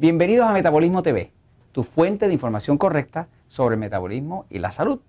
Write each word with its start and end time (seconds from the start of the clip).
Bienvenidos 0.00 0.48
a 0.48 0.52
Metabolismo 0.52 1.02
TV, 1.02 1.30
tu 1.72 1.82
fuente 1.82 2.26
de 2.26 2.32
información 2.32 2.78
correcta 2.78 3.28
sobre 3.48 3.74
el 3.74 3.80
metabolismo 3.80 4.46
y 4.48 4.58
la 4.58 4.70
salud. 4.70 5.00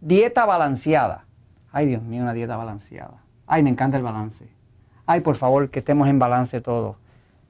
Dieta 0.00 0.44
balanceada. 0.44 1.26
Ay, 1.70 1.86
Dios 1.86 2.02
mío, 2.02 2.24
una 2.24 2.32
dieta 2.32 2.56
balanceada. 2.56 3.22
Ay, 3.46 3.62
me 3.62 3.70
encanta 3.70 3.96
el 3.96 4.02
balance. 4.02 4.48
Ay, 5.06 5.20
por 5.20 5.36
favor, 5.36 5.70
que 5.70 5.78
estemos 5.78 6.08
en 6.08 6.18
balance 6.18 6.60
todos. 6.60 6.96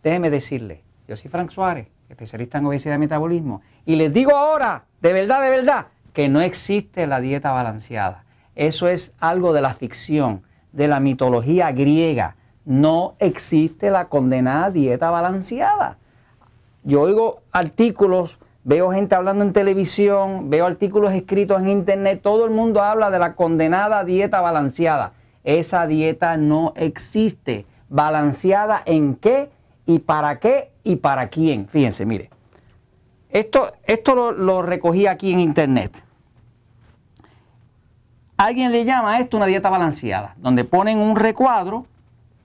Déjeme 0.03 0.29
decirle, 0.29 0.85
yo 1.09 1.17
soy 1.17 1.31
Frank 1.31 1.49
Suárez, 1.49 1.89
especialista 2.11 2.59
en 2.59 2.67
obesidad 2.67 2.97
y 2.97 2.99
metabolismo, 2.99 3.63
y 3.87 3.97
les 3.97 4.13
digo 4.13 4.37
ahora, 4.37 4.85
de 5.01 5.15
verdad, 5.15 5.41
de 5.41 5.49
verdad, 5.49 5.87
que 6.13 6.29
no 6.29 6.43
existe 6.43 7.07
la 7.07 7.21
dieta 7.21 7.53
balanceada. 7.53 8.27
Eso 8.55 8.87
es 8.87 9.15
algo 9.19 9.55
de 9.55 9.63
la 9.63 9.73
ficción, 9.73 10.43
de 10.73 10.89
la 10.89 11.01
mitología 11.01 11.73
griega. 11.73 12.37
No 12.67 13.15
existe 13.19 13.91
la 13.91 14.11
condenada 14.11 14.71
dieta 14.71 15.09
balanceada. 15.09 15.97
Yo 16.85 17.03
oigo 17.03 17.43
artículos, 17.53 18.39
veo 18.65 18.91
gente 18.91 19.15
hablando 19.15 19.45
en 19.45 19.53
televisión, 19.53 20.51
veo 20.51 20.67
artículos 20.67 21.13
escritos 21.13 21.61
en 21.61 21.69
internet, 21.69 22.21
todo 22.23 22.45
el 22.45 22.51
mundo 22.51 22.83
habla 22.83 23.11
de 23.11 23.19
la 23.19 23.35
condenada 23.35 24.05
dieta 24.05 24.41
balanceada. 24.41 25.13
Esa 25.45 25.87
dieta 25.87 26.37
no 26.37 26.73
existe. 26.77 27.67
¿Balanceada 27.89 28.83
en 28.85 29.17
qué? 29.17 29.51
¿Y 29.87 29.99
para 30.01 30.39
qué? 30.39 30.71
¿Y 30.83 30.97
para 30.97 31.29
quién? 31.29 31.69
Fíjense, 31.69 32.07
mire. 32.07 32.31
Esto, 33.31 33.73
esto 33.85 34.15
lo, 34.15 34.33
lo 34.33 34.63
recogí 34.63 35.07
aquí 35.07 35.33
en 35.33 35.41
internet. 35.41 36.03
Alguien 38.37 38.73
le 38.73 38.85
llama 38.85 39.13
a 39.13 39.21
esto 39.21 39.37
una 39.37 39.47
dieta 39.47 39.71
balanceada, 39.71 40.35
donde 40.39 40.65
ponen 40.65 40.99
un 40.99 41.17
recuadro 41.17 41.87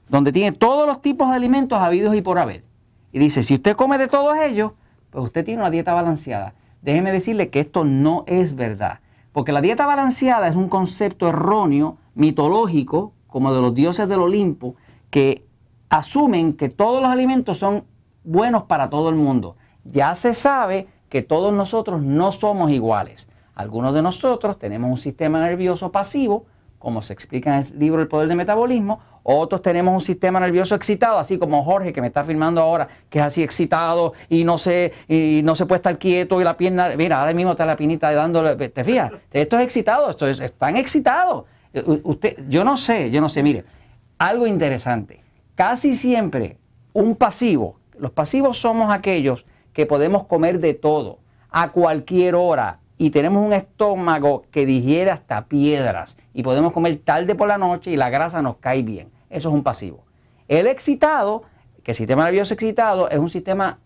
donde 0.09 0.31
tiene 0.31 0.52
todos 0.52 0.88
los 0.88 1.02
tipos 1.02 1.30
de 1.30 1.36
alimentos 1.36 1.80
habidos 1.80 2.16
y 2.16 2.22
por 2.22 2.39
haber. 2.39 2.67
Y 3.11 3.19
dice, 3.19 3.44
si 3.44 3.55
usted 3.55 3.75
come 3.75 3.97
de 3.97 4.08
todos 4.08 4.38
ellos, 4.38 4.73
pues 5.09 5.25
usted 5.25 5.45
tiene 5.45 5.61
una 5.61 5.72
dieta 5.72 5.94
balanceada. 5.94 6.53
Déjeme 6.81 7.11
decirle 7.11 7.49
que 7.49 7.59
esto 7.59 7.83
no 7.86 8.23
es 8.27 8.55
verdad. 8.55 8.99
Porque 9.31 9.52
la 9.52 9.61
dieta 9.61 9.86
balanceada 9.86 10.47
es 10.47 10.55
un 10.55 10.69
concepto 10.69 11.30
erróneo, 11.30 11.97
mitológico, 12.16 13.14
como 13.27 13.53
de 13.53 13.61
los 13.61 13.73
dioses 13.73 14.08
del 14.09 14.19
Olimpo, 14.19 14.75
que 15.09 15.45
asumen 15.89 16.53
que 16.53 16.69
todos 16.69 17.02
los 17.02 17.11
alimentos 17.11 17.58
son 17.58 17.86
buenos 18.23 18.64
para 18.64 18.89
todo 18.89 19.09
el 19.09 19.16
mundo. 19.16 19.55
Ya 19.83 20.16
se 20.16 20.33
sabe 20.33 20.88
que 21.09 21.21
todos 21.21 21.53
nosotros 21.53 22.02
no 22.02 22.31
somos 22.31 22.71
iguales. 22.71 23.30
Algunos 23.55 23.94
de 23.94 24.02
nosotros 24.02 24.59
tenemos 24.59 24.89
un 24.89 24.97
sistema 24.97 25.39
nervioso 25.39 25.92
pasivo, 25.92 26.45
como 26.80 27.02
se 27.02 27.14
explica 27.14 27.58
en 27.58 27.66
el 27.66 27.80
libro 27.80 28.02
El 28.02 28.08
Poder 28.08 28.27
del 28.27 28.38
Metabolismo, 28.38 28.99
otros 29.30 29.61
tenemos 29.61 29.94
un 29.94 30.00
sistema 30.00 30.39
nervioso 30.39 30.73
excitado, 30.73 31.20
así 31.20 31.38
como 31.38 31.61
Jorge 31.61 31.92
que 31.92 32.00
me 32.00 32.08
está 32.08 32.23
filmando 32.23 32.61
ahora, 32.61 32.88
que 33.09 33.20
es 33.20 33.25
así 33.25 33.44
excitado 33.44 34.14
y 34.30 34.45
no 34.45 34.58
se, 34.58 34.94
y 35.09 35.42
no 35.44 35.53
se 35.53 35.66
puede 35.66 35.80
estar 35.80 35.97
quieto 35.97 36.39
y 36.39 36.45
la 36.45 36.56
pierna, 36.56 36.94
mira, 36.97 37.20
ahora 37.20 37.33
mismo 37.33 37.52
está 37.52 37.66
la 37.66 37.75
pinita 37.75 38.14
dándole, 38.14 38.55
¿te 38.70 38.83
fijas? 38.86 39.11
Esto 39.33 39.59
es 39.59 39.66
excitado, 39.66 40.09
esto 40.09 40.28
es, 40.28 40.39
están 40.39 40.78
excitados. 40.78 41.44
Usted, 42.03 42.38
yo 42.48 42.64
no 42.64 42.78
sé, 42.78 43.11
yo 43.11 43.20
no 43.20 43.28
sé, 43.28 43.44
mire, 43.44 43.66
algo 44.17 44.48
interesante. 44.48 45.22
Casi 45.55 45.94
siempre 45.95 46.58
un 46.94 47.17
pasivo, 47.17 47.80
los 48.00 48.11
pasivos 48.11 48.58
somos 48.58 48.94
aquellos 48.94 49.45
que 49.73 49.86
podemos 49.86 50.25
comer 50.25 50.61
de 50.61 50.73
todo, 50.73 51.20
a 51.52 51.73
cualquier 51.73 52.36
hora, 52.36 52.80
y 52.98 53.11
tenemos 53.11 53.45
un 53.45 53.53
estómago 53.53 54.45
que 54.52 54.66
digiere 54.66 55.11
hasta 55.11 55.45
piedras 55.45 56.17
y 56.33 56.44
podemos 56.44 56.73
comer 56.73 56.98
tarde 57.04 57.36
por 57.36 57.48
la 57.48 57.58
noche 57.58 57.92
y 57.92 57.98
la 57.98 58.09
grasa 58.09 58.42
nos 58.42 58.55
cae 58.58 58.83
bien. 58.83 59.17
Eso 59.30 59.49
es 59.49 59.55
un 59.55 59.64
pasivo. 59.64 60.05
El 60.48 60.67
excitado, 60.67 61.43
que 61.83 61.92
el 61.92 61.98
sistema 61.98 62.26
nervioso 62.26 62.54
excitado 62.54 63.10
es 63.10 63.20
un 63.20 63.30
sistema 63.30 63.80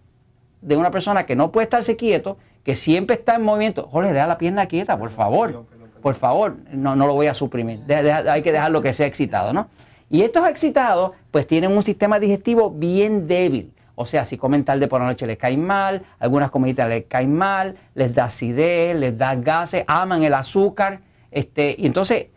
de 0.62 0.78
una 0.78 0.92
persona 0.92 1.26
que 1.26 1.36
no 1.36 1.52
puede 1.52 1.64
estarse 1.64 1.96
quieto, 1.96 2.38
que 2.64 2.76
siempre 2.76 3.16
está 3.16 3.36
en 3.36 3.44
movimiento. 3.44 3.88
Jorge, 3.88 4.14
deja 4.14 4.28
la 4.28 4.38
pierna 4.38 4.68
quieta, 4.68 4.98
por 4.98 5.10
favor. 5.10 5.66
Por 6.02 6.16
favor, 6.16 6.58
no, 6.72 6.96
no 6.96 7.08
lo 7.08 7.14
voy 7.14 7.28
a 7.28 7.34
suprimir. 7.34 7.82
hay 7.92 8.42
que 8.42 8.52
dejarlo 8.52 8.82
que 8.82 8.94
sea 8.94 9.06
excitado, 9.06 9.54
¿no? 9.54 9.68
Y 10.10 10.24
estos 10.24 10.48
excitados, 10.48 11.12
pues 11.32 11.48
tienen 11.48 11.72
un 11.72 11.84
sistema 11.84 12.20
digestivo 12.20 12.70
bien 12.70 13.28
débil. 13.28 13.74
O 13.96 14.06
sea, 14.06 14.26
si 14.26 14.36
comen 14.36 14.66
tarde 14.66 14.88
por 14.88 15.00
la 15.00 15.08
noche 15.08 15.28
les 15.28 15.38
cae 15.38 15.56
mal, 15.56 16.04
algunas 16.20 16.50
comiditas 16.50 16.90
les 16.90 17.06
caen 17.06 17.34
mal, 17.36 17.76
les 17.94 18.14
da 18.16 18.26
acidez, 18.26 18.96
les 18.96 19.18
da 19.18 19.36
gases, 19.36 19.84
aman 19.88 20.24
el 20.24 20.34
azúcar. 20.34 21.02
Este, 21.30 21.76
y 21.78 21.86
entonces, 21.86 22.28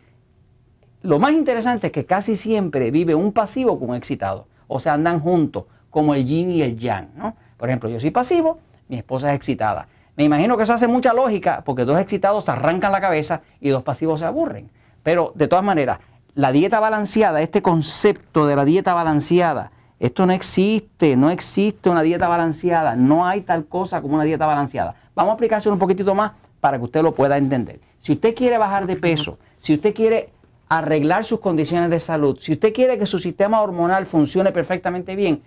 lo 1.05 1.19
más 1.19 1.33
interesante 1.33 1.87
es 1.87 1.93
que 1.93 2.05
casi 2.05 2.35
siempre 2.35 2.91
vive 2.91 3.15
un 3.15 3.31
pasivo 3.31 3.79
con 3.79 3.91
un 3.91 3.95
excitado. 3.95 4.47
O 4.67 4.79
sea, 4.79 4.93
andan 4.93 5.19
juntos, 5.19 5.65
como 5.89 6.15
el 6.15 6.25
yin 6.25 6.51
y 6.51 6.61
el 6.61 6.77
yang. 6.77 7.09
¿no? 7.15 7.35
Por 7.57 7.69
ejemplo, 7.69 7.89
yo 7.89 7.99
soy 7.99 8.11
pasivo, 8.11 8.59
mi 8.87 8.97
esposa 8.97 9.29
es 9.29 9.35
excitada. 9.35 9.87
Me 10.17 10.23
imagino 10.23 10.57
que 10.57 10.63
eso 10.63 10.73
hace 10.73 10.87
mucha 10.87 11.13
lógica 11.13 11.61
porque 11.65 11.85
dos 11.85 11.99
excitados 11.99 12.45
se 12.45 12.51
arrancan 12.51 12.91
la 12.91 13.01
cabeza 13.01 13.41
y 13.61 13.69
dos 13.69 13.83
pasivos 13.83 14.19
se 14.19 14.25
aburren. 14.25 14.69
Pero 15.03 15.31
de 15.35 15.47
todas 15.47 15.63
maneras, 15.63 15.99
la 16.33 16.51
dieta 16.51 16.79
balanceada, 16.79 17.41
este 17.41 17.61
concepto 17.61 18.47
de 18.47 18.55
la 18.55 18.65
dieta 18.65 18.93
balanceada, 18.93 19.71
esto 19.99 20.25
no 20.25 20.33
existe, 20.33 21.15
no 21.15 21.29
existe 21.29 21.89
una 21.89 22.01
dieta 22.01 22.27
balanceada, 22.27 22.95
no 22.95 23.25
hay 23.25 23.41
tal 23.41 23.65
cosa 23.65 24.01
como 24.01 24.15
una 24.15 24.23
dieta 24.23 24.45
balanceada. 24.45 24.95
Vamos 25.15 25.31
a 25.31 25.33
aplicárselo 25.35 25.73
un 25.73 25.79
poquitito 25.79 26.15
más 26.15 26.31
para 26.59 26.77
que 26.77 26.83
usted 26.83 27.01
lo 27.03 27.13
pueda 27.13 27.37
entender. 27.37 27.79
Si 27.99 28.13
usted 28.13 28.35
quiere 28.35 28.57
bajar 28.57 28.85
de 28.87 28.95
peso, 28.95 29.37
si 29.59 29.73
usted 29.73 29.93
quiere 29.93 30.29
arreglar 30.69 31.23
sus 31.23 31.39
condiciones 31.39 31.89
de 31.89 31.99
salud, 31.99 32.37
si 32.39 32.53
usted 32.53 32.73
quiere 32.73 32.97
que 32.97 33.05
su 33.05 33.19
sistema 33.19 33.61
hormonal 33.61 34.05
funcione 34.05 34.51
perfectamente 34.51 35.15
bien, 35.15 35.41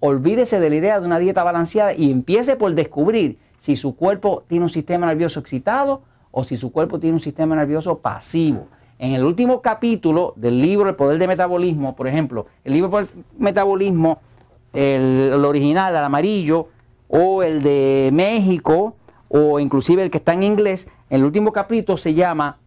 olvídese 0.00 0.60
de 0.60 0.70
la 0.70 0.76
idea 0.76 1.00
de 1.00 1.06
una 1.06 1.18
dieta 1.18 1.42
balanceada 1.42 1.94
y 1.94 2.10
empiece 2.10 2.56
por 2.56 2.74
descubrir 2.74 3.38
si 3.58 3.76
su 3.76 3.96
cuerpo 3.96 4.44
tiene 4.46 4.64
un 4.64 4.68
sistema 4.68 5.06
nervioso 5.06 5.40
excitado 5.40 6.02
o 6.30 6.44
si 6.44 6.56
su 6.56 6.70
cuerpo 6.70 7.00
tiene 7.00 7.14
un 7.14 7.20
sistema 7.20 7.56
nervioso 7.56 7.98
pasivo. 7.98 8.68
En 8.98 9.14
el 9.14 9.24
último 9.24 9.62
capítulo 9.62 10.34
del 10.36 10.60
libro 10.60 10.88
El 10.88 10.96
Poder 10.96 11.18
de 11.18 11.28
Metabolismo, 11.28 11.96
por 11.96 12.06
ejemplo, 12.06 12.46
el 12.64 12.72
libro 12.72 12.98
El 12.98 13.08
Metabolismo, 13.38 14.20
el, 14.72 15.30
el 15.32 15.44
original, 15.44 15.94
el 15.94 16.04
amarillo, 16.04 16.68
o 17.08 17.42
el 17.42 17.62
de 17.62 18.10
México, 18.12 18.96
o 19.28 19.60
inclusive 19.60 20.02
el 20.02 20.10
que 20.10 20.18
está 20.18 20.34
en 20.34 20.42
inglés, 20.42 20.88
el 21.10 21.24
último 21.24 21.52
capítulo 21.52 21.96
se 21.96 22.14
llama 22.14 22.58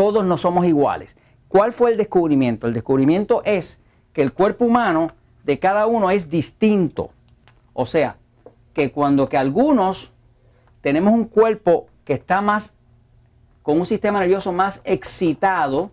Todos 0.00 0.24
no 0.24 0.38
somos 0.38 0.64
iguales. 0.64 1.14
¿Cuál 1.46 1.74
fue 1.74 1.90
el 1.90 1.98
descubrimiento? 1.98 2.66
El 2.66 2.72
descubrimiento 2.72 3.42
es 3.44 3.82
que 4.14 4.22
el 4.22 4.32
cuerpo 4.32 4.64
humano 4.64 5.08
de 5.44 5.58
cada 5.58 5.86
uno 5.86 6.10
es 6.10 6.30
distinto. 6.30 7.10
O 7.74 7.84
sea, 7.84 8.16
que 8.72 8.92
cuando 8.92 9.28
que 9.28 9.36
algunos 9.36 10.14
tenemos 10.80 11.12
un 11.12 11.26
cuerpo 11.26 11.88
que 12.06 12.14
está 12.14 12.40
más 12.40 12.72
con 13.62 13.76
un 13.78 13.84
sistema 13.84 14.20
nervioso 14.20 14.54
más 14.54 14.80
excitado, 14.84 15.90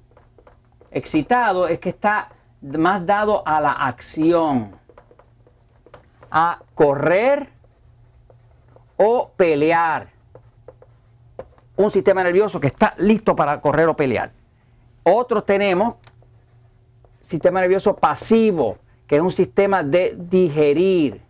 excitado 0.90 1.68
es 1.68 1.80
que 1.80 1.90
está 1.90 2.30
más 2.62 3.06
dado 3.06 3.46
a 3.46 3.60
la 3.60 3.74
acción, 3.74 4.72
a 6.32 6.62
correr 6.76 7.50
o 8.96 9.32
pelear. 9.36 10.17
Un 11.78 11.90
sistema 11.90 12.24
nervioso 12.24 12.60
que 12.60 12.68
está 12.68 12.94
listo 12.98 13.36
para 13.36 13.62
correr 13.62 13.88
o 13.88 13.96
pelear. 13.96 14.32
Otros 15.04 15.46
tenemos 15.46 15.96
sistema 17.22 17.62
nervioso 17.62 17.96
pasivo, 17.96 18.78
que 19.06 19.18
es 19.18 19.22
un 19.22 19.32
sistema 19.32 19.84
de 19.84 20.16
digerir, 20.18 21.22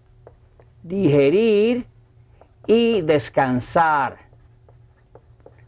digerir 0.83 1.85
y 2.65 3.01
descansar. 3.01 4.17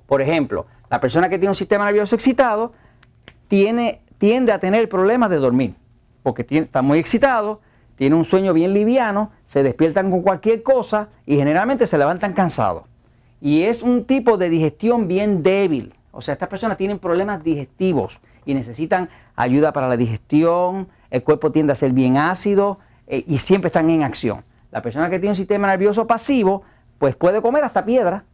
Por 0.07 0.21
ejemplo, 0.21 0.65
la 0.89 1.00
persona 1.00 1.30
que 1.30 1.38
tiene 1.38 1.50
un 1.50 1.56
sistema 1.56 1.86
nervioso 1.86 2.15
excitado 2.15 2.74
tiene, 3.48 4.01
tiende 4.18 4.51
a 4.51 4.59
tener 4.59 4.89
problemas 4.89 5.30
de 5.30 5.38
dormir, 5.38 5.75
porque 6.24 6.45
está 6.50 6.81
muy 6.81 7.00
excitado, 7.00 7.62
tiene 7.95 8.15
un 8.15 8.24
sueño 8.24 8.53
bien 8.53 8.74
liviano, 8.74 9.31
se 9.45 9.62
despiertan 9.62 10.09
con 10.09 10.21
cualquier 10.21 10.63
cosa 10.63 11.09
y 11.25 11.36
generalmente 11.36 11.86
se 11.86 11.98
levantan 11.98 12.33
cansados. 12.33 12.88
Y 13.41 13.63
es 13.63 13.83
un 13.83 14.06
tipo 14.06 14.38
de 14.38 14.50
digestión 14.50 15.07
bien 15.07 15.44
débil. 15.44 15.94
O 16.12 16.21
sea, 16.21 16.33
estas 16.33 16.50
personas 16.50 16.77
tienen 16.77 17.00
problemas 17.00 17.44
digestivos 17.44 18.19
y 18.45 18.53
necesitan 18.53 19.09
ayuda 19.36 19.71
para 19.71 19.88
la 19.88 19.95
digestión, 19.95 20.88
el 21.09 21.24
cuerpo 21.24 21.51
tiende 21.51 21.74
a 21.74 21.75
ser 21.75 21.94
bien 21.94 22.18
ácido 22.18 22.80
eh, 23.07 23.24
y 23.25 23.38
siempre 23.39 23.68
están 23.68 23.89
en 23.89 24.03
acción. 24.03 24.44
La 24.71 24.81
persona 24.81 25.09
que 25.09 25.19
tiene 25.19 25.30
un 25.30 25.36
sistema 25.36 25.68
nervioso 25.68 26.07
pasivo, 26.07 26.63
pues 26.97 27.15
puede 27.15 27.41
comer 27.41 27.63
hasta 27.63 27.86
piedra, 27.86 28.25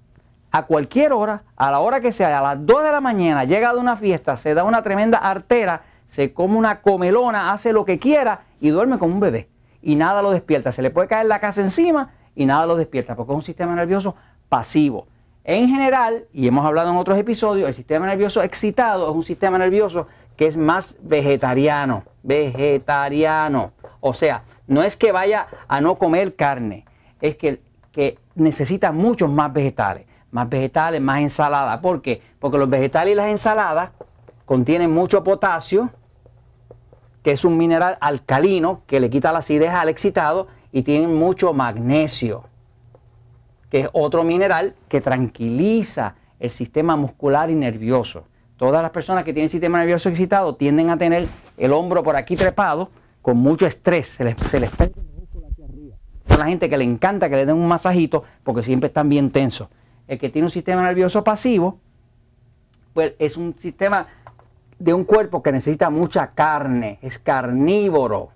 a 0.52 0.64
cualquier 0.64 1.12
hora, 1.14 1.44
a 1.58 1.70
la 1.70 1.80
hora 1.80 2.00
que 2.00 2.12
sea, 2.12 2.40
a 2.40 2.42
las 2.56 2.66
2 2.66 2.84
de 2.84 2.92
la 2.92 3.02
mañana, 3.02 3.44
llega 3.44 3.74
de 3.74 3.80
una 3.80 3.96
fiesta, 3.96 4.36
se 4.36 4.54
da 4.54 4.64
una 4.64 4.82
tremenda 4.82 5.18
artera, 5.18 5.84
se 6.08 6.34
come 6.34 6.58
una 6.58 6.82
comelona, 6.82 7.52
hace 7.52 7.74
lo 7.74 7.84
que 7.84 8.00
quiera 8.00 8.42
y 8.62 8.70
duerme 8.70 8.98
como 8.98 9.14
un 9.14 9.20
bebé. 9.20 9.50
Y 9.82 9.96
nada 9.96 10.22
lo 10.22 10.32
despierta. 10.32 10.72
Se 10.72 10.82
le 10.82 10.92
puede 10.92 11.08
caer 11.08 11.26
la 11.26 11.40
casa 11.40 11.62
encima 11.62 12.12
y 12.36 12.46
nada 12.46 12.66
lo 12.66 12.76
despierta 12.76 13.16
porque 13.16 13.34
es 13.34 13.36
un 13.36 13.42
sistema 13.42 13.76
nervioso 13.76 14.16
pasivo. 14.50 15.08
En 15.44 15.68
general, 15.68 16.26
y 16.34 16.48
hemos 16.48 16.66
hablado 16.66 16.90
en 16.90 16.98
otros 16.98 17.20
episodios, 17.20 17.68
el 17.68 17.76
sistema 17.76 18.08
nervioso 18.08 18.42
excitado 18.42 19.10
es 19.10 19.16
un 19.16 19.24
sistema 19.24 19.58
nervioso 19.58 20.08
que 20.36 20.48
es 20.48 20.58
más 20.58 20.96
vegetariano, 21.02 22.04
vegetariano. 22.24 23.72
O 24.02 24.14
sea, 24.14 24.44
no 24.68 24.82
es 24.82 24.96
que 24.96 25.12
vaya 25.12 25.48
a 25.68 25.82
no 25.82 25.96
comer 25.96 26.36
carne, 26.36 26.86
es 27.22 27.36
que, 27.36 27.62
que 27.92 28.18
necesita 28.34 28.92
muchos 28.92 29.30
más 29.30 29.54
vegetales. 29.54 30.06
Más 30.32 30.50
vegetales, 30.50 31.00
más 31.00 31.20
ensalada. 31.20 31.80
¿Por 31.80 32.02
qué? 32.02 32.22
Porque 32.40 32.58
los 32.58 32.70
vegetales 32.70 33.14
y 33.14 33.16
las 33.16 33.28
ensaladas 33.28 33.92
contienen 34.46 34.92
mucho 34.92 35.24
potasio, 35.24 35.92
que 37.24 37.32
es 37.32 37.46
un 37.46 37.58
mineral 37.58 37.98
alcalino 38.02 38.82
que 38.86 39.00
le 39.00 39.10
quita 39.10 39.32
la 39.32 39.40
acidez 39.40 39.70
al 39.70 39.90
excitado, 39.90 40.48
y 40.72 40.84
tienen 40.84 41.16
mucho 41.16 41.54
magnesio, 41.54 42.44
que 43.70 43.82
es 43.82 43.90
otro 43.94 44.24
mineral 44.24 44.76
que 44.88 45.02
tranquiliza 45.02 46.16
el 46.40 46.52
sistema 46.52 46.96
muscular 46.96 47.50
y 47.50 47.56
nervioso. 47.56 48.26
Todas 48.58 48.82
las 48.82 48.92
personas 48.92 49.24
que 49.24 49.34
tienen 49.34 49.50
sistema 49.50 49.80
nervioso 49.80 50.10
excitado 50.10 50.56
tienden 50.56 50.90
a 50.90 50.98
tener 50.98 51.28
el 51.58 51.74
hombro 51.74 52.04
por 52.04 52.16
aquí 52.16 52.36
trepado 52.36 52.90
con 53.22 53.38
mucho 53.38 53.66
estrés, 53.66 54.08
se 54.08 54.24
les, 54.24 54.38
se 54.50 54.60
les 54.60 54.70
pega 54.70 54.94
el 54.98 55.64
arriba. 55.64 55.96
Son 56.28 56.40
la 56.40 56.46
gente 56.46 56.70
que 56.70 56.78
le 56.78 56.84
encanta 56.84 57.30
que 57.30 57.36
le 57.36 57.46
den 57.46 57.56
un 57.56 57.68
masajito 57.68 58.24
porque 58.44 58.64
siempre 58.64 58.88
están 58.88 59.10
bien 59.10 59.32
tensos. 59.32 59.68
El 60.08 60.20
que 60.20 60.30
tiene 60.30 60.46
un 60.46 60.52
sistema 60.52 60.84
nervioso 60.84 61.24
pasivo, 61.24 61.80
pues 62.94 63.14
es 63.20 63.36
un 63.36 63.56
sistema 63.58 64.08
de 64.80 64.94
un 64.94 65.04
cuerpo 65.04 65.42
que 65.42 65.52
necesita 65.52 65.90
mucha 65.90 66.32
carne, 66.32 67.00
es 67.02 67.20
carnívoro. 67.20 68.30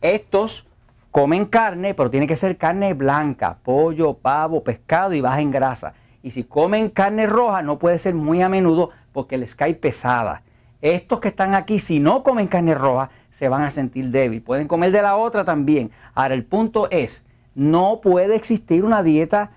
Estos 0.00 0.66
comen 1.10 1.46
carne, 1.46 1.94
pero 1.94 2.10
tiene 2.10 2.26
que 2.26 2.36
ser 2.36 2.56
carne 2.56 2.94
blanca, 2.94 3.58
pollo, 3.62 4.14
pavo, 4.14 4.62
pescado 4.62 5.14
y 5.14 5.20
baja 5.20 5.40
en 5.40 5.50
grasa. 5.50 5.94
Y 6.22 6.30
si 6.30 6.44
comen 6.44 6.90
carne 6.90 7.26
roja, 7.26 7.62
no 7.62 7.78
puede 7.78 7.98
ser 7.98 8.14
muy 8.14 8.42
a 8.42 8.48
menudo 8.48 8.90
porque 9.12 9.38
les 9.38 9.54
cae 9.54 9.74
pesada. 9.74 10.42
Estos 10.80 11.20
que 11.20 11.28
están 11.28 11.54
aquí, 11.54 11.78
si 11.78 12.00
no 12.00 12.22
comen 12.22 12.46
carne 12.46 12.74
roja, 12.74 13.10
se 13.30 13.48
van 13.48 13.62
a 13.62 13.70
sentir 13.70 14.10
débil. 14.10 14.42
Pueden 14.42 14.68
comer 14.68 14.92
de 14.92 15.02
la 15.02 15.16
otra 15.16 15.44
también. 15.44 15.90
Ahora, 16.14 16.34
el 16.34 16.44
punto 16.44 16.90
es, 16.90 17.24
no 17.54 18.00
puede 18.02 18.34
existir 18.34 18.84
una 18.84 19.02
dieta 19.02 19.50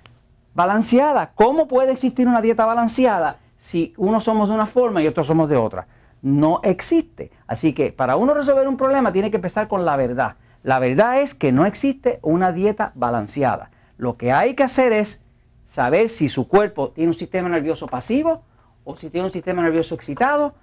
balanceada. 0.54 1.32
¿Cómo 1.36 1.68
puede 1.68 1.92
existir 1.92 2.28
una 2.28 2.42
dieta 2.42 2.66
balanceada 2.66 3.38
si 3.58 3.94
uno 3.98 4.20
somos 4.20 4.50
de 4.50 4.56
una 4.56 4.66
forma 4.66 5.02
y 5.02 5.08
otros 5.08 5.28
somos 5.28 5.50
de 5.50 5.58
otra? 5.58 5.88
No 6.22 6.62
existe. 6.64 7.32
Así 7.48 7.74
que 7.74 7.92
para 7.92 8.16
uno 8.16 8.34
resolver 8.34 8.68
un 8.68 8.78
problema 8.78 9.12
tiene 9.12 9.30
que 9.30 9.38
empezar 9.38 9.68
con 9.68 9.86
la 9.86 9.98
verdad. 9.98 10.36
La 10.64 10.80
verdad 10.80 11.22
es 11.22 11.34
que 11.34 11.52
no 11.52 11.66
existe 11.66 12.20
una 12.22 12.52
dieta 12.52 12.92
balanceada. 12.96 13.70
Lo 13.98 14.18
que 14.18 14.32
hay 14.32 14.56
que 14.56 14.64
hacer 14.64 14.94
es 14.94 15.22
saber 15.68 16.10
si 16.10 16.30
su 16.30 16.48
cuerpo 16.48 16.90
tiene 16.90 17.10
un 17.10 17.18
sistema 17.18 17.50
nervioso 17.50 17.88
pasivo 17.88 18.44
o 18.84 18.96
si 18.96 19.10
tiene 19.10 19.28
un 19.28 19.34
sistema 19.34 19.62
nervioso 19.62 19.96
excitado 19.96 20.56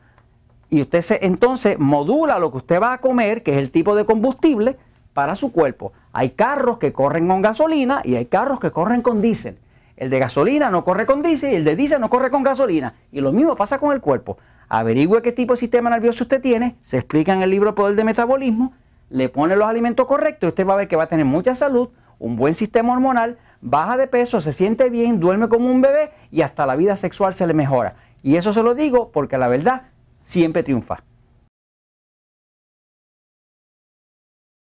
y 0.71 0.81
usted 0.81 1.05
entonces 1.21 1.79
modula 1.79 2.39
lo 2.39 2.51
que 2.53 2.59
usted 2.59 2.81
va 2.81 2.93
a 2.93 2.99
comer, 2.99 3.43
que 3.43 3.53
es 3.53 3.59
el 3.59 3.71
tipo 3.71 3.95
de 3.97 4.05
combustible, 4.05 4.77
para 5.13 5.35
su 5.35 5.53
cuerpo. 5.53 5.93
Hay 6.13 6.31
carros 6.31 6.79
que 6.79 6.93
corren 6.93 7.27
con 7.27 7.43
gasolina 7.43 8.01
y 8.05 8.15
hay 8.15 8.27
carros 8.27 8.61
que 8.61 8.71
corren 8.71 9.03
con 9.03 9.21
diésel. 9.21 9.59
El 9.97 10.09
de 10.09 10.19
gasolina 10.21 10.71
no 10.71 10.85
corre 10.85 11.05
con 11.05 11.23
diésel 11.23 11.53
y 11.53 11.57
el 11.57 11.65
de 11.65 11.77
diésel 11.77 12.01
no 12.01 12.09
corre 12.09 12.31
con 12.31 12.45
gasolina. 12.45 12.95
Y 13.11 13.21
lo 13.21 13.33
mismo 13.33 13.55
pasa 13.55 13.79
con 13.79 13.93
el 13.93 14.01
cuerpo. 14.01 14.39
Averigüe 14.69 15.21
qué 15.21 15.33
tipo 15.33 15.55
de 15.55 15.59
sistema 15.59 15.91
nervioso 15.91 16.23
usted 16.23 16.41
tiene, 16.41 16.77
se 16.81 16.97
explica 16.97 17.35
en 17.35 17.43
el 17.43 17.51
libro 17.51 17.75
Poder 17.75 17.97
de 17.97 18.05
Metabolismo, 18.05 18.73
le 19.11 19.29
pone 19.29 19.57
los 19.57 19.69
alimentos 19.69 20.07
correctos 20.07 20.49
usted 20.49 20.67
va 20.67 20.75
a 20.75 20.77
ver 20.77 20.89
que 20.89 20.97
va 20.97 21.05
a 21.05 21.09
tener 21.09 21.27
mucha 21.27 21.55
salud, 21.55 21.91
un 22.19 22.37
buen 22.37 22.55
sistema 22.55 22.93
hormonal, 22.93 23.39
baja 23.61 23.97
de 23.97 24.07
peso, 24.07 24.41
se 24.41 24.53
siente 24.53 24.89
bien, 24.89 25.21
duerme 25.21 25.49
como 25.49 25.71
un 25.71 25.81
bebé 25.83 26.11
y 26.31 26.43
hasta 26.43 26.65
la 26.65 26.77
vida 26.77 26.97
sexual 26.97 27.35
se 27.35 27.47
le 27.47 27.53
mejora. 27.55 27.95
Y 28.23 28.37
eso 28.37 28.53
se 28.53 28.63
lo 28.63 28.75
digo 28.75 29.11
porque 29.13 29.37
la 29.37 29.49
verdad 29.49 29.83
siempre 30.23 30.63
triunfa. 30.63 31.03